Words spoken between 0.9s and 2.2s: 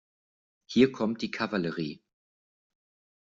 kommt die Kavallerie.